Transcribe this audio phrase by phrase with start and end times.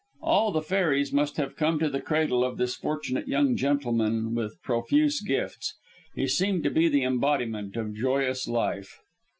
[0.23, 4.59] All the fairies must have come to the cradle of this fortunate young gentleman with
[4.63, 5.75] profuse gifts.
[6.15, 8.97] He seemed to be the embodiment of joyous life.